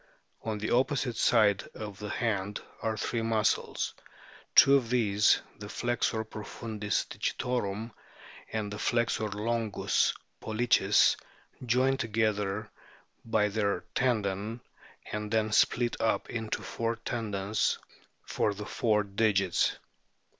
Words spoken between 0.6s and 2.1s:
opposite side of the